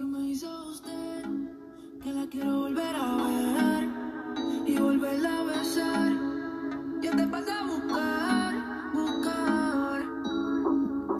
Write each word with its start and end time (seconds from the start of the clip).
que 0.00 0.06
me 0.06 0.30
hizo 0.30 0.48
usted, 0.70 1.24
que 2.02 2.10
la 2.10 2.26
quiero 2.30 2.60
volver 2.60 2.96
a 2.96 3.16
ver 3.16 3.88
y 4.66 4.78
volverla 4.78 5.40
a 5.40 5.42
besar. 5.42 6.12
Yo 7.02 7.10
te 7.10 7.26
paso 7.26 7.52
a 7.52 7.62
buscar, 7.66 8.54
buscar. 8.94 10.00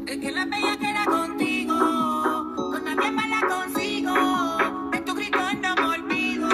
Es 0.06 0.16
que 0.16 0.32
la 0.32 0.46
bella 0.46 0.79
que 0.79 0.88
era 0.88 1.04
contigo, 1.04 1.74
con 2.56 2.82
nadie 2.87 3.11
más 3.11 3.29
la 3.29 3.40
consigo. 3.54 4.15
En 4.94 5.04
tu 5.04 5.15
grito 5.15 5.38
no 5.60 5.74
me 5.74 5.87
olvido. 5.97 6.49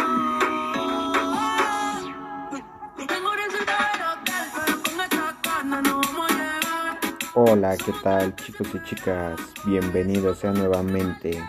Tengo 3.07 3.31
resultado 3.45 3.87
de 3.99 4.05
hotel, 4.13 4.47
pero 4.57 4.83
con 4.83 5.01
esta 5.01 5.37
carne 5.43 5.83
no 5.83 6.01
vamos 6.01 6.27
a 6.29 6.35
llegar. 6.35 6.99
Hola, 7.35 7.77
¿qué 7.77 7.93
tal 8.03 8.35
chicos 8.35 8.67
y 8.75 8.83
chicas? 8.83 9.41
Bienvenidos 9.65 10.39
sean 10.39 10.55
nuevamente 10.55 11.41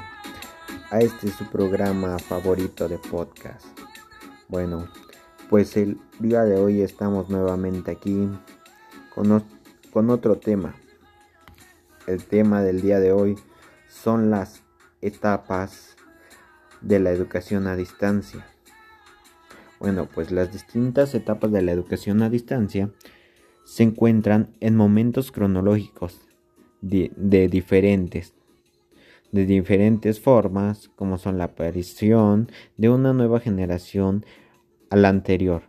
a 0.89 0.99
este 0.99 1.29
su 1.29 1.45
programa 1.49 2.17
favorito 2.19 2.87
de 2.87 2.97
podcast. 2.97 3.65
Bueno, 4.47 4.87
pues 5.49 5.75
el 5.77 5.99
día 6.19 6.43
de 6.43 6.57
hoy 6.57 6.81
estamos 6.81 7.29
nuevamente 7.29 7.91
aquí 7.91 8.29
con, 9.13 9.43
con 9.91 10.09
otro 10.09 10.37
tema. 10.37 10.75
El 12.05 12.23
tema 12.23 12.61
del 12.61 12.81
día 12.81 12.99
de 12.99 13.11
hoy 13.11 13.35
son 13.89 14.29
las 14.29 14.63
etapas 15.01 15.95
de 16.81 16.99
la 16.99 17.11
educación 17.11 17.67
a 17.67 17.75
distancia. 17.75 18.45
Bueno, 19.79 20.07
pues 20.13 20.31
las 20.31 20.51
distintas 20.51 21.13
etapas 21.13 21.51
de 21.51 21.61
la 21.61 21.71
educación 21.71 22.23
a 22.23 22.29
distancia 22.29 22.89
se 23.65 23.83
encuentran 23.83 24.55
en 24.61 24.75
momentos 24.75 25.31
cronológicos 25.31 26.21
di- 26.81 27.11
de 27.17 27.49
diferentes 27.49 28.33
de 29.31 29.45
diferentes 29.45 30.19
formas 30.19 30.89
como 30.95 31.17
son 31.17 31.37
la 31.37 31.45
aparición 31.45 32.49
de 32.77 32.89
una 32.89 33.13
nueva 33.13 33.39
generación 33.39 34.25
a 34.89 34.95
la 34.95 35.09
anterior. 35.09 35.63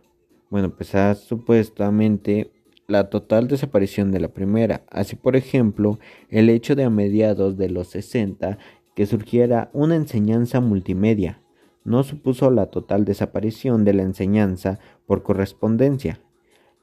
Bueno, 0.49 0.75
pues 0.75 0.93
supuestamente 1.19 2.51
la 2.87 3.09
total 3.09 3.47
desaparición 3.47 4.11
de 4.11 4.19
la 4.19 4.29
primera. 4.29 4.83
Así 4.89 5.15
por 5.15 5.35
ejemplo, 5.35 5.99
el 6.29 6.49
hecho 6.49 6.75
de 6.75 6.85
a 6.85 6.89
mediados 6.89 7.57
de 7.57 7.69
los 7.69 7.89
60 7.89 8.57
que 8.95 9.05
surgiera 9.05 9.69
una 9.73 9.95
enseñanza 9.95 10.59
multimedia 10.59 11.41
no 11.83 12.03
supuso 12.03 12.49
la 12.51 12.67
total 12.67 13.05
desaparición 13.05 13.85
de 13.85 13.93
la 13.93 14.03
enseñanza 14.03 14.79
por 15.05 15.23
correspondencia. 15.23 16.19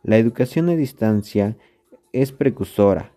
La 0.03 0.17
educación 0.17 0.69
a 0.69 0.77
distancia 0.77 1.57
es 2.13 2.33
precursora 2.33 3.16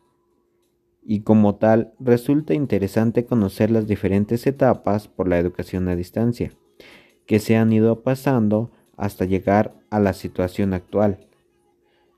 y 1.11 1.21
como 1.21 1.55
tal 1.55 1.91
resulta 1.99 2.53
interesante 2.53 3.25
conocer 3.25 3.71
las 3.71 3.87
diferentes 3.87 4.45
etapas 4.45 5.07
por 5.07 5.27
la 5.27 5.39
educación 5.39 5.87
a 5.87 5.95
distancia 5.95 6.51
que 7.25 7.39
se 7.39 7.57
han 7.57 7.73
ido 7.73 8.03
pasando 8.03 8.69
hasta 8.95 9.25
llegar 9.25 9.73
a 9.89 9.99
la 9.99 10.13
situación 10.13 10.71
actual. 10.75 11.27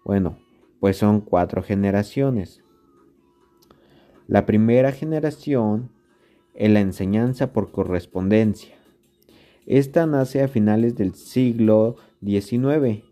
Bueno, 0.03 0.39
pues 0.81 0.97
son 0.97 1.21
cuatro 1.21 1.63
generaciones. 1.63 2.65
La 4.27 4.45
primera 4.45 4.91
generación 4.91 5.89
es 6.53 6.69
la 6.69 6.81
enseñanza 6.81 7.53
por 7.53 7.71
correspondencia. 7.71 8.75
Esta 9.65 10.05
nace 10.05 10.43
a 10.43 10.49
finales 10.49 10.97
del 10.97 11.15
siglo 11.15 11.95
XIX 12.21 13.05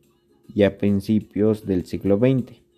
y 0.54 0.64
a 0.64 0.78
principios 0.78 1.66
del 1.66 1.86
siglo 1.86 2.18
XX, 2.18 2.69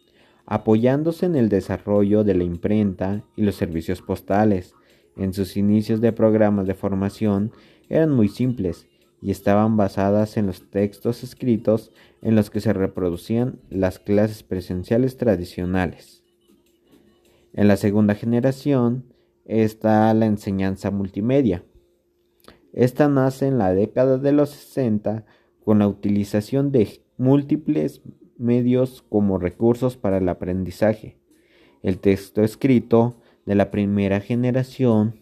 apoyándose 0.46 1.26
en 1.26 1.36
el 1.36 1.50
desarrollo 1.50 2.24
de 2.24 2.36
la 2.36 2.44
imprenta 2.44 3.24
y 3.36 3.44
los 3.44 3.56
servicios 3.56 4.02
postales. 4.02 4.76
En 5.16 5.34
sus 5.34 5.58
inicios 5.58 6.02
de 6.02 6.14
programas 6.14 6.68
de 6.68 6.74
formación 6.74 7.52
eran 7.90 8.12
muy 8.12 8.28
simples 8.28 8.88
y 9.22 9.32
estaban 9.32 9.78
basadas 9.78 10.38
en 10.38 10.48
los 10.48 10.70
textos 10.70 11.24
escritos 11.24 11.92
en 12.22 12.36
los 12.36 12.50
que 12.50 12.60
se 12.60 12.74
reproducían 12.74 13.60
las 13.70 14.00
clases 14.00 14.44
presenciales 14.44 15.18
tradicionales. 15.18 16.24
En 17.54 17.68
la 17.68 17.78
segunda 17.78 18.16
generación 18.16 19.06
está 19.46 20.14
la 20.14 20.26
enseñanza 20.26 20.90
multimedia. 20.90 21.64
Esta 22.74 23.10
nace 23.10 23.48
en 23.48 23.58
la 23.58 23.74
década 23.74 24.18
de 24.18 24.32
los 24.32 24.50
60 24.50 25.26
con 25.64 25.80
la 25.80 25.88
utilización 25.88 26.72
de 26.72 27.02
múltiples 27.18 28.02
medios 28.42 29.04
como 29.10 29.38
recursos 29.38 29.96
para 29.96 30.18
el 30.18 30.28
aprendizaje. 30.28 31.18
El 31.84 32.00
texto 32.00 32.44
escrito 32.44 33.16
de 33.46 33.56
la 33.56 33.72
primera 33.72 34.20
generación, 34.20 35.22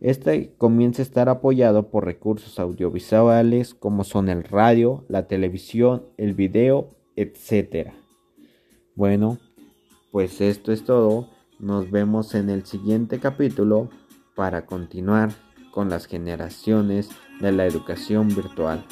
este 0.00 0.54
comienza 0.56 1.02
a 1.02 1.04
estar 1.04 1.28
apoyado 1.28 1.90
por 1.90 2.06
recursos 2.06 2.58
audiovisuales 2.58 3.74
como 3.74 4.04
son 4.04 4.30
el 4.30 4.44
radio, 4.44 5.04
la 5.08 5.26
televisión, 5.26 6.04
el 6.16 6.32
video, 6.32 6.88
etc. 7.16 7.90
Bueno, 8.94 9.38
pues 10.10 10.40
esto 10.40 10.72
es 10.72 10.84
todo. 10.84 11.28
Nos 11.58 11.90
vemos 11.90 12.34
en 12.34 12.48
el 12.48 12.64
siguiente 12.64 13.18
capítulo 13.18 13.90
para 14.34 14.64
continuar 14.64 15.32
con 15.70 15.90
las 15.90 16.06
generaciones 16.06 17.10
de 17.40 17.52
la 17.52 17.66
educación 17.66 18.28
virtual. 18.28 18.86